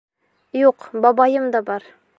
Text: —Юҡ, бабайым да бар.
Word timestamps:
—Юҡ, 0.61 0.89
бабайым 1.05 1.49
да 1.57 1.65
бар. 1.71 1.91